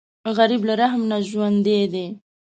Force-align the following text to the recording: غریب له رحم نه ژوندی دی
غریب 0.37 0.61
له 0.69 0.73
رحم 0.81 1.01
نه 1.11 1.17
ژوندی 1.29 1.81
دی 1.93 2.07